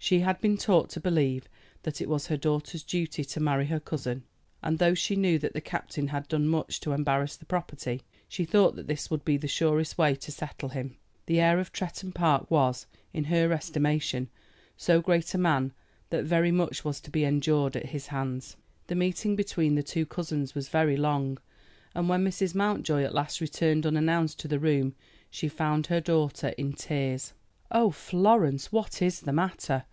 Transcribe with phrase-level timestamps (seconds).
[0.00, 1.48] She had been taught to believe
[1.82, 4.22] that it was her daughter's duty to marry her cousin;
[4.62, 8.44] and though she knew that the captain had done much to embarrass the property, she
[8.44, 10.96] thought that this would be the surest way to settle him.
[11.26, 14.30] The heir of Tretton Park was, in her estimation,
[14.76, 15.72] so great a man
[16.10, 18.56] that very much was to be endured at his hands.
[18.86, 21.38] The meeting between the two cousins was very long,
[21.94, 22.54] and when Mrs.
[22.54, 24.94] Mountjoy at last returned unannounced to the room
[25.28, 27.34] she found her daughter in tears.
[27.70, 29.84] "Oh, Florence, what is the matter?"